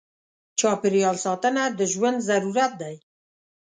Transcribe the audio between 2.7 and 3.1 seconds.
دی.